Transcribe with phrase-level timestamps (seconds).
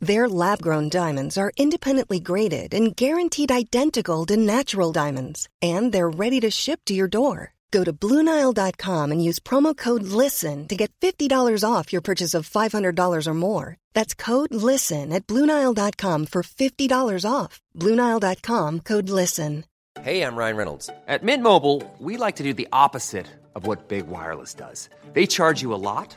[0.00, 6.08] Their lab grown diamonds are independently graded and guaranteed identical to natural diamonds, and they're
[6.08, 7.54] ready to ship to your door.
[7.70, 12.48] Go to BlueNile.com and use promo code LISTEN to get $50 off your purchase of
[12.48, 13.76] $500 or more.
[13.92, 17.60] That's code LISTEN at BlueNile.com for $50 off.
[17.76, 19.64] BlueNile.com code LISTEN.
[20.00, 20.90] Hey, I'm Ryan Reynolds.
[21.08, 23.26] At Mint Mobile, we like to do the opposite
[23.56, 24.88] of what Big Wireless does.
[25.12, 26.16] They charge you a lot,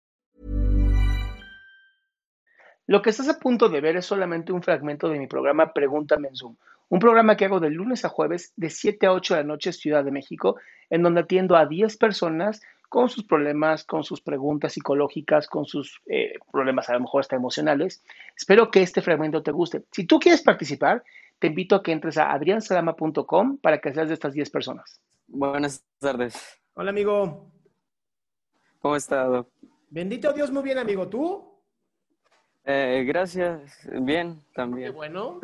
[2.87, 6.29] Lo que estás a punto de ver es solamente un fragmento de mi programa Pregúntame
[6.29, 6.55] en Zoom.
[6.89, 9.71] Un programa que hago de lunes a jueves de 7 a 8 de la noche
[9.71, 10.57] Ciudad de México,
[10.89, 16.01] en donde atiendo a 10 personas con sus problemas, con sus preguntas psicológicas, con sus
[16.07, 18.03] eh, problemas a lo mejor hasta emocionales.
[18.35, 19.85] Espero que este fragmento te guste.
[19.93, 21.01] Si tú quieres participar,
[21.39, 24.99] te invito a que entres a adriansalama.com para que seas de estas 10 personas.
[25.27, 26.35] Buenas tardes.
[26.73, 27.49] Hola, amigo.
[28.79, 29.47] ¿Cómo está, Doc?
[29.89, 31.07] Bendito Dios, muy bien, amigo.
[31.07, 31.50] ¿Tú?
[32.63, 33.77] Eh, gracias.
[34.01, 34.91] Bien, también.
[34.91, 35.39] Qué bueno.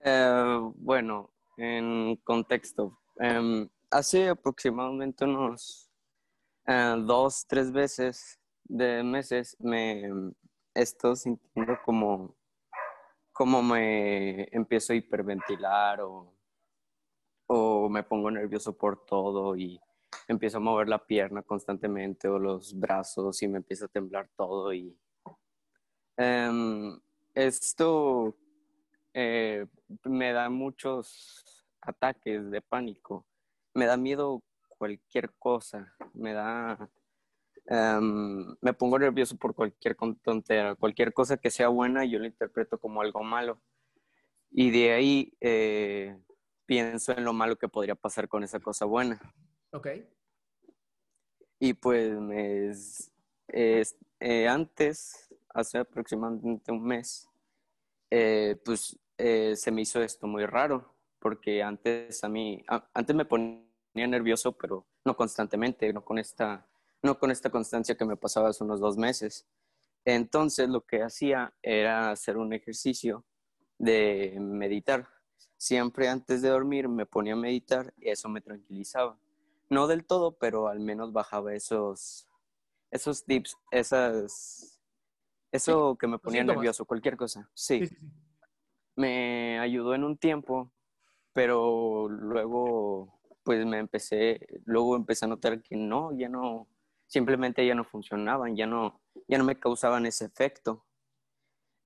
[0.00, 2.98] Eh, bueno, en contexto.
[3.16, 5.90] em, hace aproximadamente unos
[6.66, 10.10] eh, dos, tres veces de meses me
[10.74, 12.34] estoy sintiendo como,
[13.32, 16.34] como me empiezo a hiperventilar o,
[17.46, 19.80] o me pongo nervioso por todo y
[20.26, 24.72] empiezo a mover la pierna constantemente o los brazos y me empieza a temblar todo
[24.72, 24.96] y
[26.16, 26.98] em,
[27.34, 28.36] esto
[29.12, 29.66] eh,
[30.04, 33.26] me da muchos ataques de pánico.
[33.74, 34.42] Me da miedo
[34.78, 35.94] cualquier cosa.
[36.14, 36.90] Me da...
[37.66, 40.74] em, me pongo nervioso por cualquier tontera.
[40.74, 43.60] Cualquier cosa que sea buena, yo lo interpreto como algo malo.
[44.50, 46.16] Y de ahí eh,
[46.66, 49.20] pienso en lo malo que podría pasar con esa cosa buena.
[49.72, 49.88] Ok.
[51.58, 53.10] Y pues me es-
[53.48, 57.28] es- eh, antes, hace aproximadamente un mes,
[58.10, 63.24] eh, pues eh, se me hizo esto muy raro, porque antes a mí, antes me
[63.24, 63.62] ponía
[63.94, 66.66] nervioso, pero no constantemente, no con esta,
[67.02, 69.46] no con esta constancia que me pasaba hace unos dos meses.
[70.04, 73.24] Entonces lo que hacía era hacer un ejercicio
[73.78, 75.08] de meditar.
[75.56, 79.18] Siempre antes de dormir me ponía a meditar y eso me tranquilizaba.
[79.70, 82.28] No del todo, pero al menos bajaba esos,
[82.90, 84.73] esos tips, esas,
[85.54, 87.48] eso que me ponía nervioso, cualquier cosa.
[87.54, 88.10] Sí, Sí, sí, sí.
[88.96, 90.72] me ayudó en un tiempo,
[91.32, 96.68] pero luego, pues me empecé, luego empecé a notar que no, ya no,
[97.06, 100.84] simplemente ya no funcionaban, ya no, ya no me causaban ese efecto.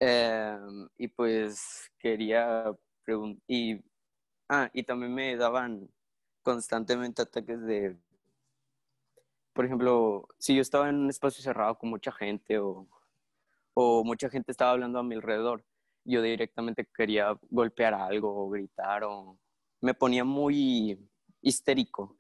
[0.00, 0.58] Eh,
[0.96, 3.80] y pues quería preguntar, y,
[4.48, 5.90] ah, y también me daban
[6.42, 7.98] constantemente ataques de,
[9.52, 12.86] por ejemplo, si yo estaba en un espacio cerrado con mucha gente o,
[13.80, 15.64] o mucha gente estaba hablando a mi alrededor,
[16.04, 19.38] yo directamente quería golpear algo o gritar o
[19.80, 20.98] me ponía muy
[21.40, 22.18] histérico,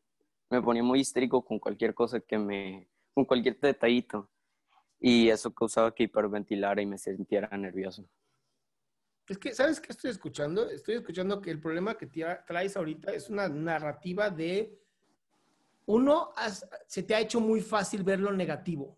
[0.50, 4.30] me ponía muy histérico con cualquier cosa que me, con cualquier detallito
[5.00, 8.08] y eso causaba que hiperventilara y me sintiera nervioso.
[9.26, 10.70] Es que, ¿sabes qué estoy escuchando?
[10.70, 14.78] Estoy escuchando que el problema que traes ahorita es una narrativa de,
[15.86, 18.96] uno, has- se te ha hecho muy fácil ver lo negativo.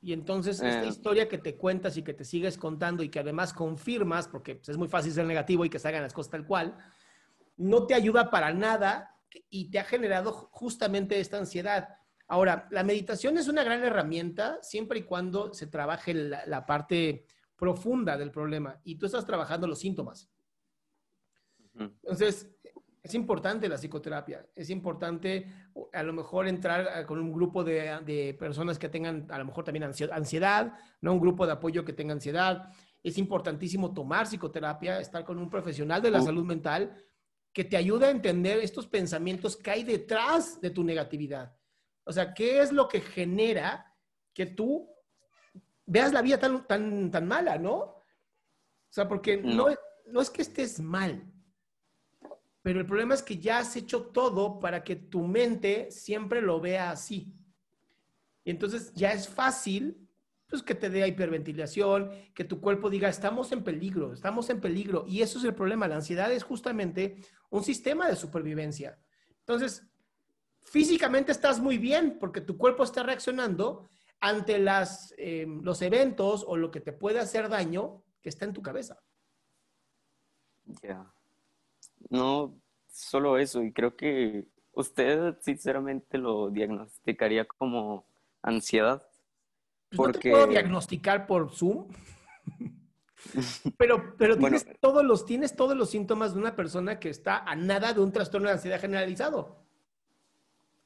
[0.00, 0.88] Y entonces esta Eh.
[0.88, 4.68] historia que te cuentas y que te sigues contando y que además confirmas, porque pues,
[4.68, 6.76] es muy fácil ser negativo y que se hagan las cosas tal cual,
[7.56, 9.16] no te ayuda para nada
[9.50, 11.88] y te ha generado ju- justamente esta ansiedad.
[12.28, 17.24] Ahora, la meditación es una gran herramienta siempre y cuando se trabaje la, la parte
[17.56, 20.28] profunda del problema y tú estás trabajando los síntomas.
[21.78, 22.50] Entonces,
[23.06, 25.46] es importante la psicoterapia, es importante
[25.92, 29.44] a lo mejor entrar a- con un grupo de, de personas que tengan a lo
[29.44, 31.12] mejor también ansiedad, ¿no?
[31.14, 32.68] Un grupo de apoyo que tenga ansiedad.
[33.02, 36.24] Es importantísimo tomar psicoterapia, estar con un profesional de la Uh.
[36.24, 36.94] salud mental
[37.52, 41.56] que te ayude a entender estos pensamientos que hay detrás de tu negatividad.
[42.04, 43.94] O sea, ¿qué es lo que genera
[44.34, 44.88] que tú
[45.86, 47.74] veas la vida tan, tan, tan mala, ¿no?
[47.76, 48.02] O
[48.90, 49.74] sea, porque no, No.
[50.06, 51.32] no es que estés mal,
[52.66, 56.60] pero el problema es que ya has hecho todo para que tu mente siempre lo
[56.60, 57.32] vea así.
[58.42, 60.10] Y entonces ya es fácil
[60.48, 65.04] pues que te dé hiperventilación, que tu cuerpo diga, estamos en peligro, estamos en peligro.
[65.06, 65.86] Y eso es el problema.
[65.86, 68.98] La ansiedad es justamente un sistema de supervivencia.
[69.38, 69.86] Entonces,
[70.64, 76.56] físicamente estás muy bien porque tu cuerpo está reaccionando ante las, eh, los eventos o
[76.56, 79.00] lo que te puede hacer daño que está en tu cabeza.
[80.82, 81.12] Ya.
[82.10, 82.54] No,
[82.90, 83.62] solo eso.
[83.62, 88.04] Y creo que usted sinceramente lo diagnosticaría como
[88.42, 89.06] ansiedad.
[89.90, 91.88] Pues no te Porque- puedo diagnosticar por Zoom,
[93.78, 94.58] pero, pero Bueno.
[94.58, 98.00] tienes, todos los, tienes todos los síntomas de una persona que está a nada de
[98.00, 99.56] un trastorno de ansiedad generalizado.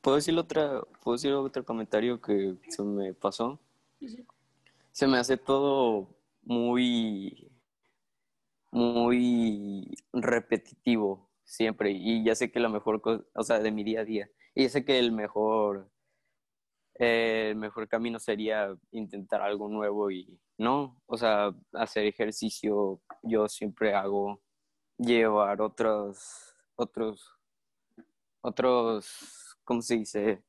[0.01, 3.59] ¿Puedo decir otra, puedo decir otro comentario que se me pasó?
[4.93, 6.09] Se me hace todo
[6.43, 7.50] muy,
[8.71, 11.91] muy repetitivo siempre.
[11.93, 14.29] Y ya sé que la mejor cosa, o sea, de mi día a día.
[14.55, 15.91] Y ya sé que el mejor,
[16.99, 23.01] eh, el mejor camino sería intentar algo nuevo y no, o sea, hacer ejercicio.
[23.23, 24.43] Yo siempre hago
[24.99, 27.25] llevar otros, otros,
[28.43, 30.43] otros, ¿cómo se dice?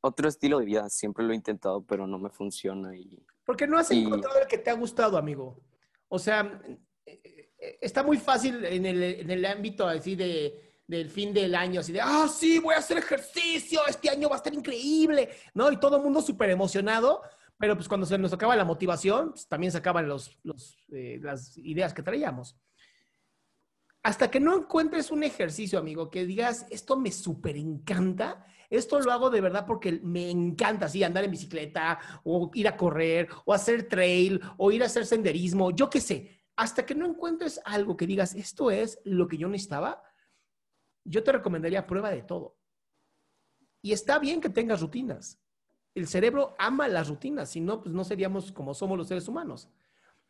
[0.00, 0.88] Otro estilo de vida.
[0.88, 4.46] Siempre lo he intentado, pero no me funciona y Porque no has Y- encontrado el
[4.46, 5.60] que te ha gustado, amigo.
[6.08, 6.60] O sea,
[7.06, 7.20] eh,
[7.58, 11.80] eh, está muy fácil en el, en el ámbito así de, del fin del año,
[11.80, 15.70] así de, ah, sí, voy a hacer ejercicio, este año va a estar increíble, ¿no?
[15.70, 17.20] Y todo el mundo súper emocionado,
[17.58, 20.38] pero pues cuando se nos acaba la motivación, pues, también se acaban los,
[20.92, 22.56] eh, las ideas que traíamos.
[24.02, 29.12] Hasta que no encuentres un ejercicio, amigo, que digas, esto me súper encanta, esto lo
[29.12, 33.54] hago de verdad porque me encanta, así, andar en bicicleta, o ir a correr, o
[33.54, 36.44] hacer trail, o ir a hacer senderismo, yo qué sé.
[36.56, 40.02] Hasta que no encuentres algo que digas, esto es lo que yo necesitaba,
[41.04, 42.58] yo te recomendaría prueba de todo.
[43.80, 45.40] Y está bien que tengas rutinas.
[45.94, 49.70] El cerebro ama las rutinas, si no, pues no seríamos como somos los seres humanos.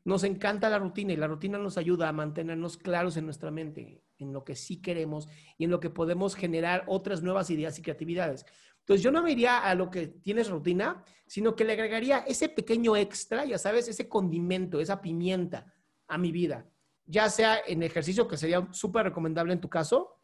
[0.04, 4.02] Nos encanta la rutina y la rutina nos ayuda a mantenernos claros en nuestra mente,
[4.18, 5.28] en lo que sí queremos
[5.58, 8.46] y en lo que podemos generar otras nuevas ideas y creatividades.
[8.80, 12.48] Entonces yo no me iría a lo que tienes rutina, sino que le agregaría ese
[12.48, 15.70] pequeño extra, ya sabes, ese condimento, esa pimienta
[16.06, 16.66] a mi vida.
[17.04, 20.22] Ya sea en ejercicio, que sería súper recomendable en tu caso,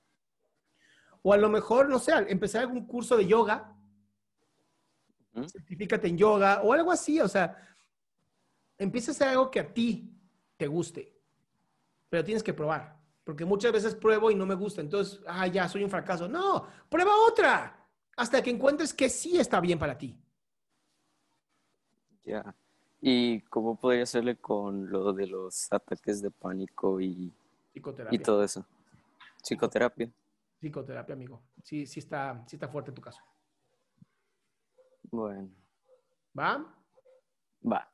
[1.20, 3.74] o a lo mejor, no sé, empezar algún curso de yoga,
[5.46, 7.73] certifícate en yoga o algo así, o sea,
[8.78, 10.12] empieza a hacer algo que a ti
[10.56, 11.12] te guste,
[12.08, 15.68] pero tienes que probar, porque muchas veces pruebo y no me gusta, entonces, ah, ya,
[15.68, 16.28] soy un fracaso.
[16.28, 20.16] No, prueba otra, hasta que encuentres que sí está bien para ti.
[22.24, 22.54] Ya.
[23.00, 27.30] ¿Y cómo podría hacerle con lo de los ataques de pánico y,
[28.10, 28.64] y todo eso?
[29.42, 30.10] Psicoterapia.
[30.58, 31.42] Psicoterapia, amigo.
[31.62, 33.20] Sí, sí está, sí está fuerte tu caso.
[35.10, 35.50] Bueno,
[36.36, 36.64] ¿Va?
[37.70, 37.93] va.